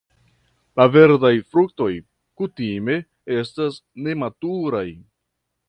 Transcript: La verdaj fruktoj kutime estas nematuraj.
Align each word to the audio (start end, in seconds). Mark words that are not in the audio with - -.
La 0.79 0.85
verdaj 0.93 1.31
fruktoj 1.55 1.89
kutime 2.41 2.97
estas 3.37 3.79
nematuraj. 4.09 4.87